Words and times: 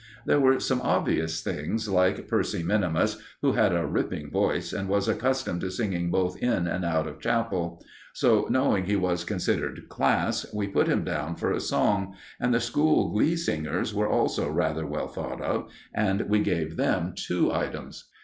There 0.25 0.39
were 0.39 0.59
some 0.59 0.81
obvious 0.81 1.41
things, 1.43 1.87
like 1.87 2.27
Percy 2.27 2.63
minimus, 2.63 3.21
who 3.43 3.51
had 3.51 3.71
a 3.71 3.85
ripping 3.85 4.31
voice, 4.31 4.73
and 4.73 4.89
was 4.89 5.07
accustomed 5.07 5.61
to 5.61 5.69
singing 5.69 6.09
both 6.09 6.41
in 6.41 6.65
and 6.65 6.83
out 6.83 7.05
of 7.05 7.19
chapel. 7.19 7.79
So, 8.15 8.47
knowing 8.49 8.85
he 8.85 8.95
was 8.95 9.23
considered 9.23 9.87
class, 9.89 10.51
we 10.55 10.67
put 10.67 10.87
him 10.87 11.03
down 11.03 11.35
for 11.35 11.51
a 11.51 11.59
song; 11.59 12.15
and 12.39 12.51
the 12.51 12.59
school 12.59 13.11
glee 13.13 13.35
singers 13.35 13.93
were 13.93 14.09
also 14.09 14.49
rather 14.49 14.87
well 14.87 15.07
thought 15.07 15.39
of, 15.39 15.69
and 15.93 16.21
we 16.21 16.39
gave 16.39 16.77
them 16.77 17.13
two 17.15 17.53
items. 17.53 18.05